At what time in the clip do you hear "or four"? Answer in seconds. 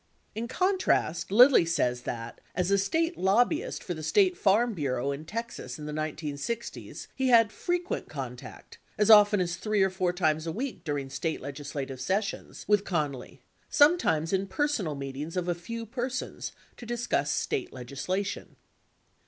9.83-10.11